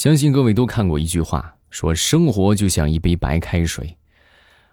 [0.00, 3.98] 相信各位都看过一句话，说生活就像一杯白开水。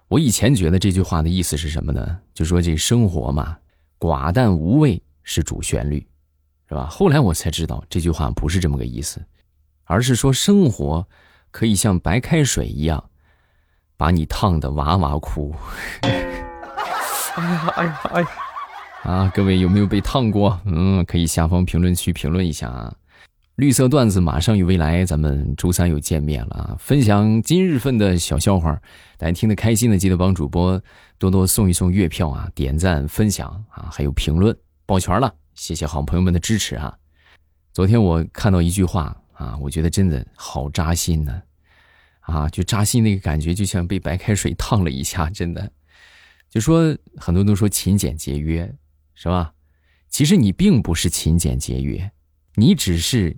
[0.08, 2.18] 我以前觉得这句话的意思是什么呢？
[2.32, 3.58] 就说这生活嘛，
[3.98, 5.98] 寡淡无味是主旋律，
[6.66, 6.86] 是吧？
[6.86, 9.22] 后来我才知道这句话不是这么个意思，
[9.84, 11.06] 而是说生活
[11.50, 13.10] 可以像白开水一样，
[13.98, 15.54] 把你烫得哇哇哭。
[16.00, 18.28] 哎呀哎呀哎呀！
[19.02, 20.58] 啊，各位有没有被烫过？
[20.64, 22.94] 嗯，可以下方评论区评论一下啊。
[23.58, 26.76] 绿色段子马上与未来，咱们周三又见面了啊！
[26.78, 28.80] 分享今日份的小笑话，
[29.16, 30.80] 大家听得开心的，记得帮主播
[31.18, 36.96] 多多送一送月票啊，点赞、分享啊，还有评论，抱拳了，谢谢好朋友们的支持啊！
[37.72, 41.42] 昨天我看到一句话啊，我觉得真的好扎心呢，
[42.20, 45.68] 啊，就扎心那个感觉，就像被白开水烫了一下，真的。
[46.48, 48.72] 就说很多都说勤俭节约，
[49.16, 49.52] 是吧？
[50.08, 52.08] 其实你并不是勤俭节约，
[52.54, 53.36] 你只是。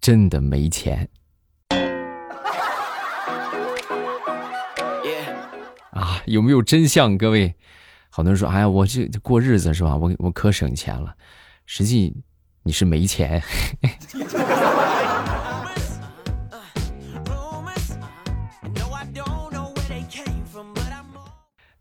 [0.00, 1.06] 真的没钱
[5.90, 6.22] 啊？
[6.24, 7.18] 有没有真相？
[7.18, 7.54] 各位，
[8.08, 9.94] 好多人说：“哎呀，我这过日子是吧？
[9.94, 11.14] 我我可省钱了。”
[11.66, 12.16] 实际
[12.62, 13.42] 你是没钱。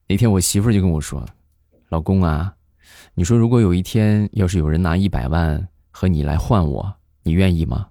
[0.08, 1.24] 那天我媳妇就跟我说
[1.88, 2.54] ：“老公啊，
[3.14, 6.94] 你说如果有一天要是有人拿一百万和你来换我，
[7.24, 7.88] 你愿意吗？”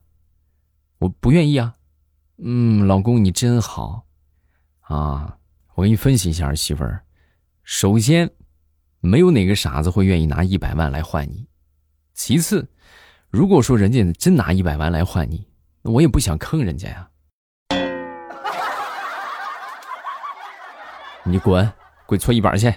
[0.98, 1.76] 我不愿意啊，
[2.38, 4.04] 嗯，老公你真好，
[4.80, 5.38] 啊，
[5.74, 7.04] 我给你分析一下，媳妇儿，
[7.62, 8.28] 首先，
[9.00, 11.46] 没有哪个傻子会愿意拿一百万来换你，
[12.14, 12.68] 其次，
[13.30, 15.46] 如果说人家真拿一百万来换你，
[15.82, 17.08] 那我也不想坑人家呀，
[21.24, 21.72] 你滚，
[22.06, 22.74] 滚搓衣板去。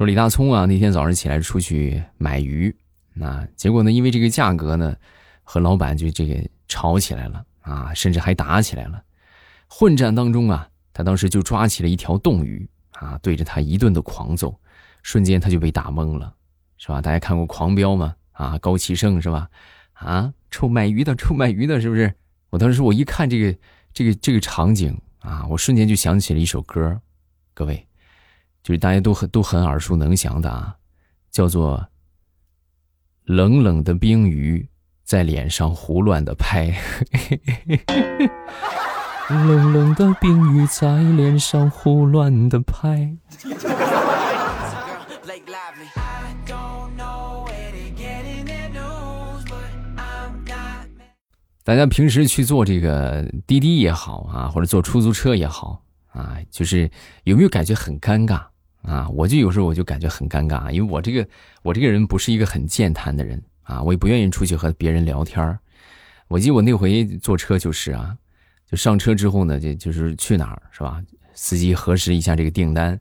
[0.00, 2.74] 说李大聪啊，那天早上起来出去买鱼，
[3.12, 4.96] 那结果呢，因为这个价格呢，
[5.42, 9.04] 和老板就这个吵起来了啊，甚至还打起来了。
[9.68, 14.58] 混战当中啊，他当时就抓起了一条冻鱼啊，对着他一顿的狂揍，
[15.02, 16.34] 瞬间他就被打懵了，
[16.78, 17.02] 是吧？
[17.02, 18.16] 大家看过《狂飙》吗？
[18.32, 19.50] 啊，高启盛是吧？
[19.92, 22.10] 啊，臭卖鱼的，臭卖鱼的，是不是？
[22.48, 23.58] 我当时我一看这个
[23.92, 26.98] 这个这个场景啊，我瞬间就想起了一首歌，
[27.52, 27.86] 各位。
[28.62, 30.76] 就是大家都很都很耳熟能详的啊，
[31.30, 31.88] 叫做
[33.24, 34.68] “冷冷的冰雨
[35.02, 36.66] 在脸上胡乱的拍
[39.28, 43.16] ”，冷冷的冰雨在脸上胡乱的拍。
[51.62, 56.90] 大家平时去坐这个滴滴也好啊，或者坐出租车也好啊，就是
[57.22, 58.49] 有没有感觉很尴尬？
[58.82, 61.26] 啊，我就有时候我就感觉很尴尬，因为我这个
[61.62, 65.58] 我这个人不是一个很健谈的人啊，我也不愿意出去和别人聊天
[66.28, 68.16] 我记得我那回坐车就是啊，
[68.66, 71.02] 就上车之后呢，就就是去哪儿是吧？
[71.34, 72.98] 司机核实一下这个订单，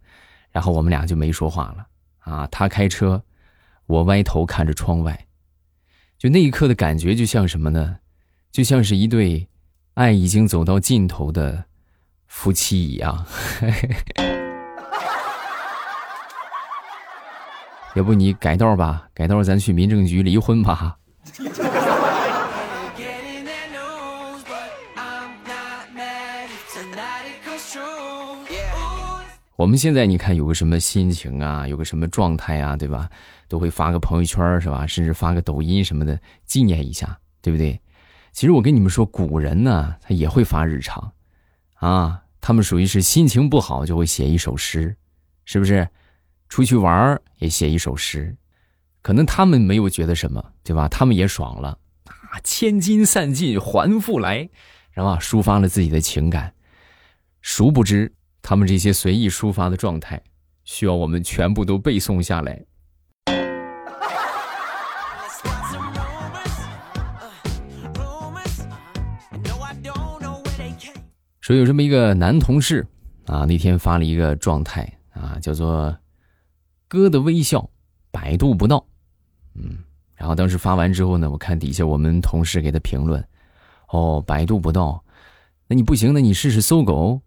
[0.51, 1.87] 然后我们俩就没说话了
[2.19, 2.47] 啊。
[2.47, 3.21] 他开车，
[3.85, 5.27] 我歪头看着窗外，
[6.17, 7.99] 就那一刻的感觉就像什么呢？
[8.51, 9.47] 就像是一对
[9.93, 11.65] 爱已经走到尽头的
[12.27, 13.25] 夫妻一样。
[17.95, 20.97] 要不你改道吧，改道咱去民政局离婚吧。
[29.55, 33.09] 我们现在你看有个什么心情啊，有个什么状态啊，对吧？
[33.49, 34.87] 都会发个朋友圈是吧？
[34.87, 37.81] 甚至发个抖音什么的纪念一下，对不对？
[38.31, 41.11] 其实我跟你们说，古人呢，他也会发日常，
[41.73, 44.95] 啊，他们属于是心情不好就会写一首诗，
[45.43, 45.89] 是不是？
[46.49, 48.35] 出去玩也写一首诗，
[49.03, 50.87] 可能他们没有觉得什么，对吧？
[50.89, 52.41] 他们也爽了啊！
[52.43, 54.49] 千金散尽还复来，
[54.93, 55.19] 是吧？
[55.21, 56.51] 抒发了自己的情感。
[57.41, 58.11] 殊不知，
[58.41, 60.19] 他们这些随意抒发的状态，
[60.63, 62.65] 需要我们全部都背诵下来。
[71.39, 72.85] 说有这么一个男同事
[73.27, 75.95] 啊，那天发了一个状态啊，叫做。
[76.89, 77.69] 哥的微笑，
[78.09, 78.83] 百度不到，
[79.53, 79.77] 嗯，
[80.15, 83.23] 然后当时发完之后呢，我看底下我们同事给他评论，
[83.89, 85.03] 哦，百度不到，
[85.67, 87.21] 那你不行，那你试试搜狗。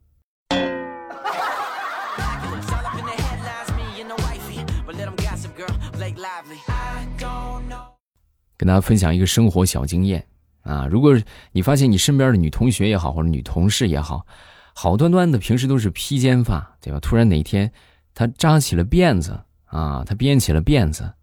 [8.56, 10.26] 跟大家分享一个生活小经验
[10.62, 11.16] 啊，如果
[11.52, 14.26] 你发现你身边的女同学也好，或者女同事也好，
[14.74, 16.98] 好端端的平时都是披肩发，对吧？
[16.98, 17.72] 突然哪天
[18.12, 19.38] 她扎起了辫子。
[19.72, 21.14] 啊，他编起了辫子，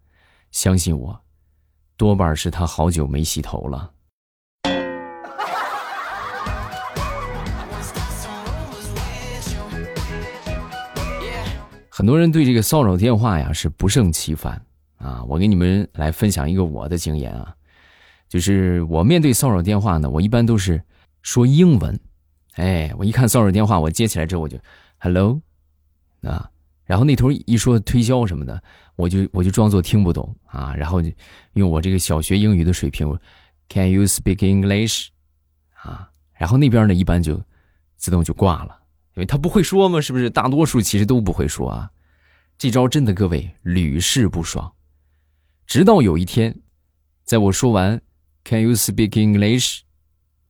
[0.50, 1.20] 相信我，
[1.96, 3.92] 多半是他好久没洗头了。
[11.88, 14.60] 很多人对这个骚扰电话呀是不胜其烦
[14.96, 15.22] 啊！
[15.28, 17.54] 我给你们来分享一个我的经验啊，
[18.28, 20.82] 就是我面对骚扰电话呢，我一般都是
[21.22, 22.00] 说英文，
[22.54, 24.58] 哎，我一看骚扰电话，我接起来之后我就
[24.98, 25.40] hello
[26.22, 26.50] 啊。
[26.90, 28.60] 然后那头一说推销什么的，
[28.96, 31.08] 我就我就装作听不懂啊，然后就
[31.52, 33.06] 用我这个小学英语的水平
[33.68, 35.10] ，Can you speak English？
[35.84, 37.40] 啊，然后那边呢一般就
[37.94, 38.76] 自动就挂了，
[39.14, 40.28] 因为他不会说嘛，是不是？
[40.28, 41.88] 大多数其实都不会说啊，
[42.58, 44.72] 这招真的各位屡试不爽。
[45.68, 46.60] 直到有一天，
[47.22, 48.02] 在我说完
[48.42, 49.82] Can you speak English？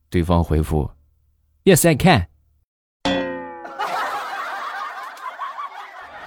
[0.09, 0.89] 对方回复
[1.65, 2.30] Yes I can。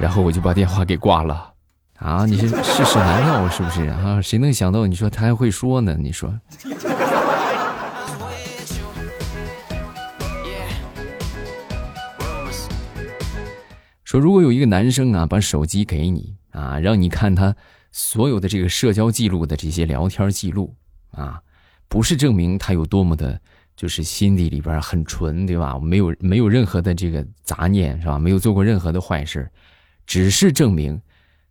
[0.04, 1.50] 然后我就把电话给挂了，
[1.96, 4.20] 啊， 你是世事难料是不是啊？
[4.20, 5.96] 谁能想到你说他还会说呢？
[5.98, 6.30] 你说，
[14.04, 17.56] 说如果有一个男生啊，把手机给你啊，让你看他
[17.90, 20.76] 所有的这个社交记录的这些聊天记录
[21.12, 21.40] 啊，
[21.88, 23.40] 不是证明他有多么的，
[23.74, 25.78] 就是心底里边很纯，对吧？
[25.80, 28.18] 没有没有任何的这个杂念，是吧？
[28.18, 29.50] 没有做过任何的坏事。
[30.06, 31.00] 只是证明，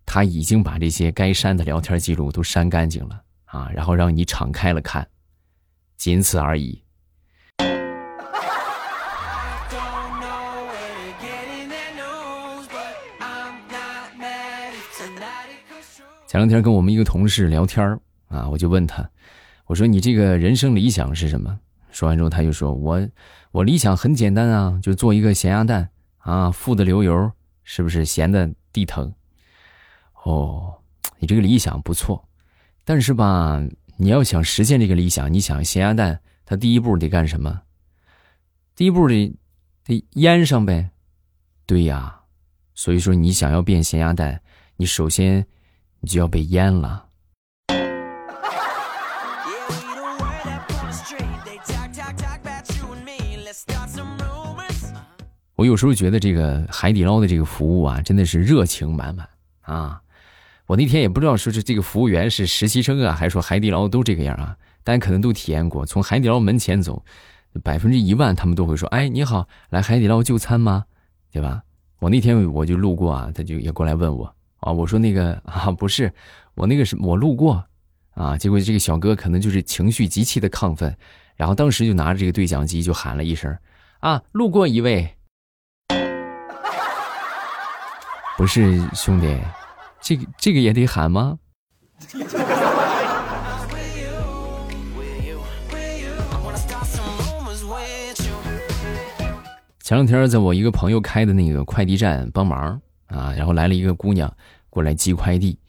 [0.05, 5.07] 他已经把这些该删的聊天记录都删干净了啊，然后让你敞开了看，
[5.97, 6.81] 仅此而已。
[16.27, 19.07] 前两天跟我们一个同事聊天啊，我就问他，
[19.65, 21.59] 我说你这个人生理想是什么？
[21.91, 23.07] 说完之后他就说我
[23.51, 27.31] 我理想很简单啊，就做一个咸鸭蛋啊，富的流油。
[27.63, 29.13] 是不是闲的地疼？
[30.23, 30.73] 哦，
[31.19, 32.27] 你这个理想不错，
[32.83, 33.61] 但是吧，
[33.97, 37.61] 你要想实现这个理想，你想咸鸭蛋，它第一步得干什么？
[38.75, 39.35] 第一步得
[39.85, 40.89] 得腌上呗。
[41.65, 42.21] 对呀，
[42.73, 44.41] 所以说你想要变咸鸭蛋，
[44.77, 45.45] 你首先
[45.99, 47.07] 你就要被腌了。
[55.63, 59.25] 我有时候觉得这个海底捞的这个服务啊，真的是热情满满
[59.61, 60.01] 啊！
[60.65, 64.57] 我那天也不知道说是这个服务员是实习生啊，还是说海底捞都这个样啊？
[64.83, 67.01] 大家可能都体验过，从海底捞门前走，
[67.63, 70.83] 百分之一万他们都会说：“哎，你好，来海底捞就餐吗？
[71.31, 71.63] 对吧？”
[71.99, 76.11] 我那天我就路过啊，他就也过来问我啊，我说那个啊，不是，
[76.55, 77.63] 我那个是我路过
[78.15, 80.93] 啊，结果这个小哥可能就是情绪极其的亢奋，
[81.37, 83.57] 然后当时就拿着这个对讲机就喊了一声
[84.01, 85.09] ：“啊，路过一位。”
[88.37, 89.37] 不是兄弟，
[90.01, 91.37] 这个这个也得喊吗？
[99.79, 104.33] 前两天在我一个朋友开的那个快递站帮忙啊，然后来了一个姑娘
[104.69, 105.59] 过来寄快递，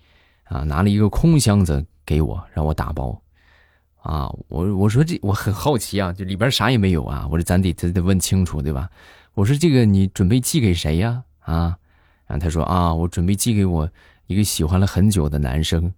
[0.45, 3.21] 啊，拿了一个空箱子给我，让我打包。
[4.01, 8.89] 啊，我我说这我很好奇啊，这里边啥也没有啊，我说咱得咱得问清楚对吧？
[9.35, 11.25] 我说这个你准备寄给谁呀？
[11.41, 11.77] 啊？
[12.27, 13.91] 然后他说啊，我准备寄给我
[14.27, 15.93] 一个喜欢了很久的男生。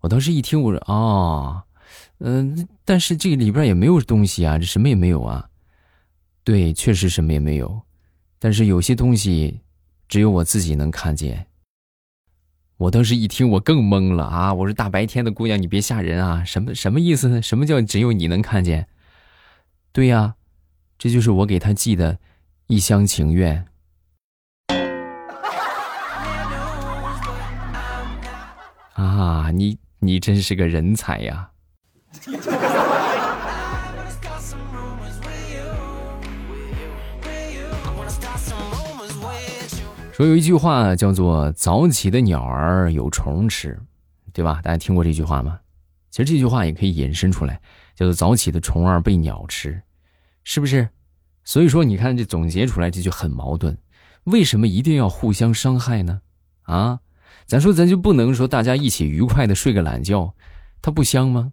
[0.00, 1.64] 我当时一听，我说啊，
[2.18, 5.48] 嗯，但是这个里边也没有东西啊，这什么也没有啊。
[6.44, 7.82] 对，确实什么也没有，
[8.38, 9.60] 但是有些东西
[10.08, 11.46] 只有我自己能看见。
[12.76, 14.52] 我当时一听，我更懵了啊！
[14.52, 16.44] 我说大白天的姑娘，你别吓人啊！
[16.44, 17.40] 什么什么意思呢？
[17.40, 18.86] 什么叫只有你能看见？
[19.92, 20.36] 对呀，
[20.98, 22.18] 这就是我给他寄的
[22.66, 23.66] 一厢情愿。
[28.96, 31.50] 啊，你你真是个人才呀！
[40.12, 43.78] 说有一句话叫做“早起的鸟儿有虫吃”，
[44.32, 44.62] 对吧？
[44.62, 45.60] 大家听过这句话吗？
[46.10, 47.60] 其实这句话也可以引申出来，
[47.94, 49.82] 叫做“早起的虫儿被鸟吃”，
[50.42, 50.88] 是不是？
[51.44, 53.76] 所以说，你看这总结出来这就很矛盾，
[54.24, 56.22] 为什么一定要互相伤害呢？
[56.62, 57.00] 啊？
[57.46, 60.34] 咱说，咱就不能说大家一起愉快的睡个懒觉，
[60.82, 61.52] 它不香吗？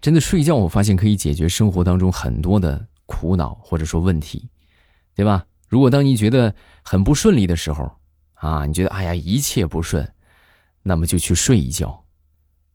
[0.00, 4.48] 真的睡觉，我发现可以解决生活当中很多的苦恼或者说问题，
[5.16, 5.44] 对吧？
[5.68, 7.90] 如果当你觉得很不顺利的时候，
[8.34, 10.08] 啊，你觉得哎呀一切不顺，
[10.84, 12.04] 那么就去睡一觉，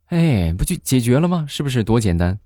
[0.08, 1.46] 哎，不就解决了吗？
[1.48, 2.38] 是不是多简单？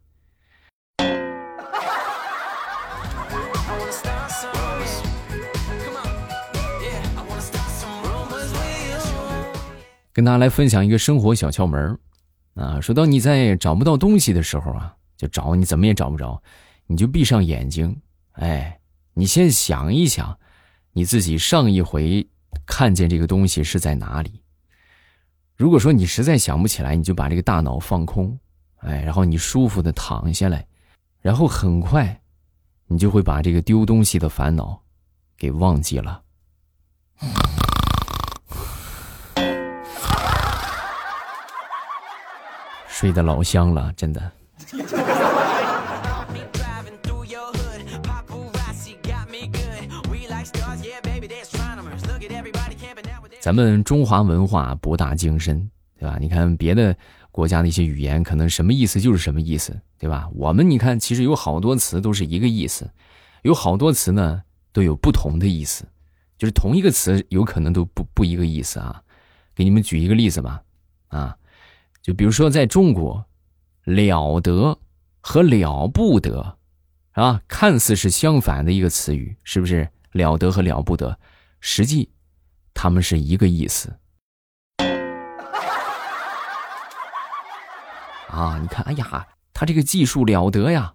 [10.18, 11.96] 跟大家来分享一个生活小窍门
[12.54, 12.80] 啊。
[12.80, 16.42] 说当你在找不到东西的时候啊，就找你怎么也找不着，
[16.88, 17.96] 你就闭上眼睛，
[18.32, 18.80] 哎，
[19.14, 20.36] 你先想一想，
[20.92, 22.28] 你自己上一回
[22.66, 24.42] 看见这个东西是在哪里。
[25.56, 28.36] 如果说你实在想不起来，你就把这个大脑放空，
[28.78, 30.66] 哎，然后你舒服的躺下来，
[31.20, 32.20] 然后很快，
[32.88, 34.82] 你就会把这个丢东西的烦恼
[35.36, 36.20] 给忘记了。
[42.98, 44.32] 睡得老香了，真的。
[53.40, 56.16] 咱们中华文化博大精深，对吧？
[56.18, 56.96] 你看别的
[57.30, 60.28] 国家的一些语言，可能什么意思就是什么意思，对吧？
[60.34, 62.90] 我们你看，其实有好多词都是一个意思，
[63.42, 65.84] 有好多词呢都有不同的意思，
[66.36, 69.00] 就是同一个词有可能都不不一个意思啊。
[69.54, 70.60] 给你们举一个例子吧，
[71.06, 71.36] 啊，
[72.08, 73.22] 就比如说在中国，
[73.84, 74.78] 了得
[75.20, 76.56] 和了不得，
[77.12, 79.86] 啊，看似是相反的一个词语，是不是？
[80.12, 81.18] 了得和了不得，
[81.60, 82.10] 实际。
[82.72, 83.94] 他们是一个意思
[88.30, 88.58] 啊！
[88.58, 90.94] 你看，哎呀，他这个技术了得呀，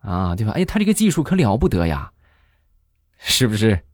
[0.00, 0.54] 啊，对吧？
[0.56, 2.10] 哎，他这个技术可了不得呀，
[3.16, 3.84] 是不是？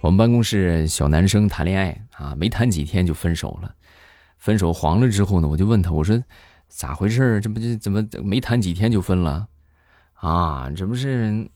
[0.00, 3.74] 我们办公室小男生谈恋爱啊，没谈几天就分手了。
[4.38, 6.22] 分手黄了之后呢，我就问他，我说。
[6.72, 9.48] 咋回事这不就怎么没谈几天就分了？
[10.14, 11.50] 啊，这不是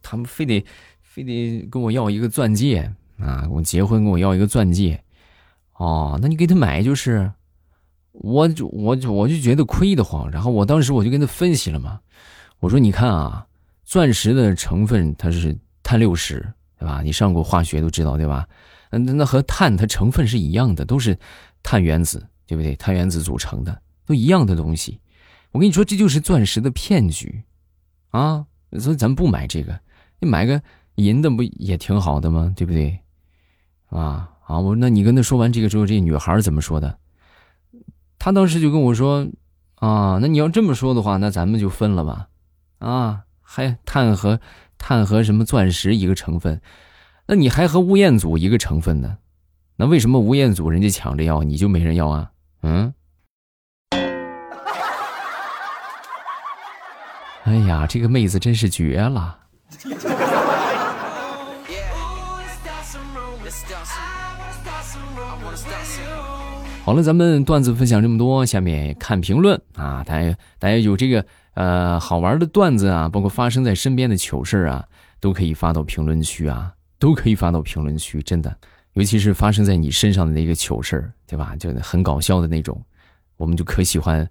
[0.00, 0.64] 他们非得
[1.02, 3.46] 非得跟我要一个钻戒啊！
[3.50, 5.04] 我结婚跟我要一个钻戒，
[5.74, 7.30] 哦，那你给他买就是。
[8.12, 12.00] 我就我就我就觉得亏得慌，然后我当时我就跟他分析了嘛，
[12.58, 13.46] 我说你看啊，
[13.84, 17.02] 钻石的成分它是碳六十，对吧？
[17.02, 18.48] 你上过化学都知道，对吧？
[18.90, 21.18] 嗯，那和碳它成分是一样的，都是
[21.62, 22.74] 碳原子，对不对？
[22.76, 23.82] 碳原子组成的。
[24.06, 24.98] 都一样的东西，
[25.52, 27.42] 我跟你说，这就是钻石的骗局，
[28.08, 28.46] 啊！
[28.78, 29.78] 所以咱不买这个，
[30.18, 30.62] 你买个
[30.94, 32.50] 银的不也挺好的吗？
[32.56, 32.98] 对不对？
[33.90, 34.58] 啊啊！
[34.58, 36.98] 我那你跟他说完这个之后，这女孩怎么说的？
[38.18, 39.28] 她当时就跟我说
[39.76, 42.28] ：“啊，那你要这么说的话，那咱们就分了吧。
[42.78, 44.40] 啊，还碳和
[44.78, 46.60] 碳和什么钻石一个成分，
[47.26, 49.18] 那你还和吴彦祖一个成分呢？
[49.76, 52.30] 那为什么吴彦祖人家抢着要，你就没人要啊？
[52.62, 52.94] 嗯？”
[57.44, 59.38] 哎呀，这个妹子真是绝了！
[66.88, 70.02] 好了，咱们段子分享这么多，下面看评论啊！
[70.06, 74.88] 大家大家有这个呃好玩的段子啊，包括发生在身边的糗事啊，
[75.20, 78.56] 都可以发到评论区啊，都可以发到评论区，真的，
[78.94, 81.54] 尤其是发生在你身上的那个糗事对吧？
[81.56, 82.82] 就很搞笑的那种，
[83.36, 84.26] 我们就可喜欢。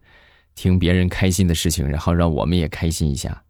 [0.56, 3.44] 听别人开心的事情，然后让我们也开心一下。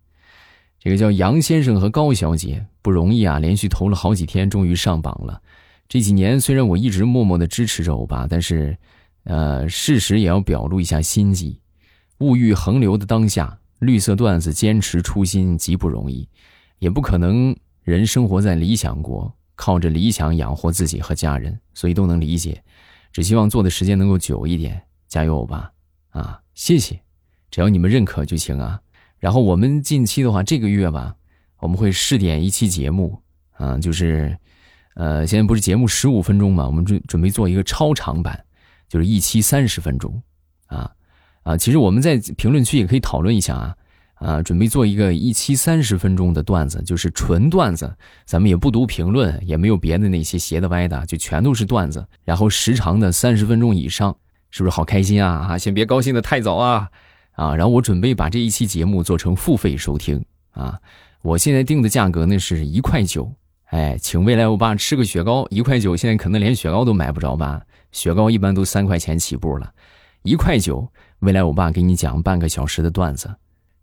[0.82, 5.42] 这个叫杨先生和高小姐不容易啊，连续投了好几天，终于上榜了。
[5.88, 8.78] 这几年虽然我一直默默的支持着欧巴，但是，
[9.28, 11.60] 呃，事实也要表露一下心迹。
[12.20, 16.28] 物欲横流的当下，绿色段子坚持初心极不容易，
[16.80, 17.54] 也不可能
[17.84, 22.64] 人生活在理想国，靠着理想养活自己和家人，所以都能理解。
[23.12, 25.72] 只希望做的时间能够久一点，加油，吧
[26.12, 26.40] 啊！
[26.54, 26.98] 谢谢，
[27.52, 28.80] 只要你们认可就行啊。
[29.20, 31.14] 然后我们近期的话，这个月吧，
[31.60, 33.22] 我们会试点一期节目
[33.58, 34.38] 啊，就是，
[34.96, 38.46] 呃，现在不是节目十五分钟嘛，我们准准备做一个超长版，
[38.88, 40.22] 就是一期三十分钟，
[40.68, 40.92] 啊
[41.44, 43.76] 啊，其实我们在评论区也可以讨论一下啊
[44.16, 54.16] 啊，准备做一个一期三十分钟的段子，就是纯段子，咱们也不读评论，也没有别的那些斜的歪的，就全都是段子，然后时长的三十分钟以上。
[54.50, 55.46] 是不是好开心啊？
[55.50, 56.90] 啊，先别高兴的太早啊，
[57.34, 60.80] 啊，然后我准备把这一期节目做成付费收听啊。
[61.22, 63.30] 我现在定的价格呢是一块九，
[63.66, 67.62] 哎，请未来欧巴吃个雪糕，一块九，现在可能连雪糕都买不着吧？
[67.92, 69.72] 雪糕一般都三块钱起步了，
[70.24, 70.88] 一块九，
[71.20, 73.34] 未来我爸给你讲半个小时的段子，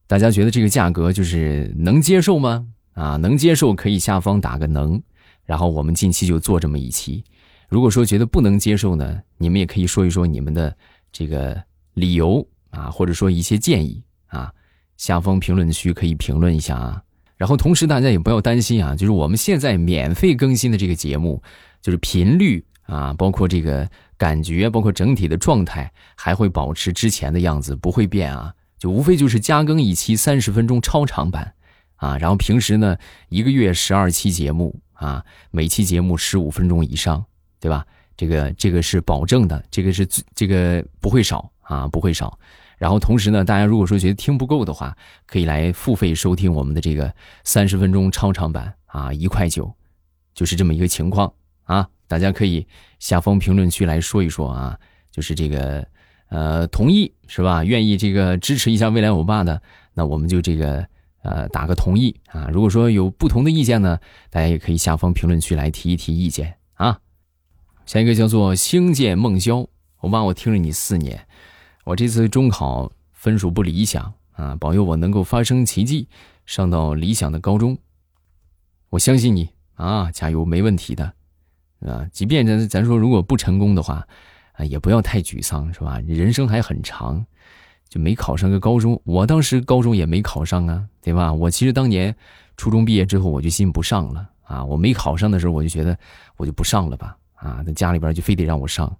[0.06, 2.66] 大家觉得这个价格就是能接受吗？
[2.92, 5.02] 啊，能接受可以下方打个能，
[5.44, 7.24] 然后我们近期就做这么一期。
[7.68, 10.76] 如果说觉得不能接受呢，你们也可以说一说你们的
[11.10, 11.60] 这个
[11.94, 14.52] 理由啊，或者说一些建议啊，
[14.96, 17.02] 下方评论区可以评论一下啊。
[17.36, 21.42] 然后同时大家也不要担心啊，就是我们现在免费更新的这个节目，
[21.82, 28.54] 就是频率啊，包括这个感觉，包括整体的状态，还会保持之前的样子，不会变啊。
[28.78, 31.54] 就无非就是加更一期三十分钟超长版
[31.96, 32.18] 啊。
[32.18, 32.96] 然后平时呢，
[33.28, 37.24] 一个月十二期节目啊，每期节目十五分钟以上，
[37.58, 37.86] 对吧？
[38.16, 42.38] 这个这个是保证的，这个是这个不会少啊，不会少。
[42.76, 47.12] 然后同时呢，大家如果说觉得听不够的话，可以来付费收听我们的这个
[47.42, 49.72] 三十分钟超长版啊，一块九，
[50.34, 51.32] 就是这么一个情况
[51.64, 51.88] 啊。
[52.06, 52.66] 大家可以
[52.98, 54.78] 下方评论区来说一说啊，
[55.10, 55.86] 就是这个
[56.28, 57.64] 呃同意是吧？
[57.64, 59.60] 愿意这个支持一下未来欧巴的，
[59.94, 60.86] 那我们就这个
[61.22, 62.48] 呃打个同意啊。
[62.52, 63.98] 如果说有不同的意见呢，
[64.30, 67.00] 大家也可以下方评论区来提一提意见啊。
[67.86, 69.66] 下一个叫做星舰梦霄，
[69.98, 71.26] 欧巴，我听了你四年。
[71.84, 76.08] 我这次中考分数不理想啊，保佑我能够发生奇迹，
[76.46, 77.76] 上到理想的高中。
[78.90, 81.12] 我相信你啊，加油，没问题的，
[81.84, 84.06] 啊，即便咱咱说如果不成功的话，
[84.54, 86.00] 啊，也不要太沮丧，是吧？
[86.06, 87.24] 人生还很长，
[87.88, 91.32] 就没考上个高中，我当时高中也没考上啊，对吧？
[91.32, 92.14] 我其实当年
[92.56, 95.96] 初中毕业之后，我就心不上了啊，我没考上的时候，我就觉得
[96.36, 98.94] 我就不上了吧，啊，那家里边就非得让我上。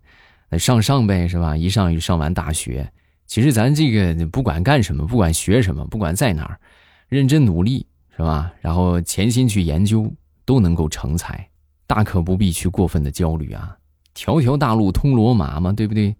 [0.50, 1.56] 那上上呗，是吧？
[1.56, 2.88] 一上一上完大学，
[3.26, 6.60] 其实咱这个不管干什么，不管学什么，不管在哪儿，
[7.08, 8.52] 认真努力，是吧？
[8.60, 10.12] 然后潜心去研究，
[10.44, 11.48] 都能够成才，
[11.86, 13.76] 大可不必去过分的焦虑啊！
[14.14, 16.14] 条条大路通罗马嘛，对不对？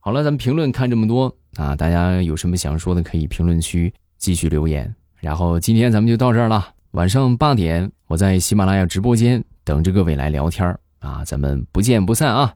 [0.00, 4.94] 好了，咱们评论看这么多啊，大家有什么想说的，可以评论区继续留言。
[5.20, 12.54] 然后今天咱们就到这儿了，晚上八点我在喜马拉雅直播间等着各位来聊天啊，咱们不见不散啊！